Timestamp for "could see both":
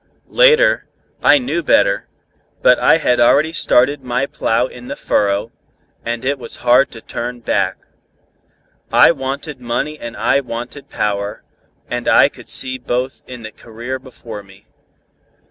12.29-13.21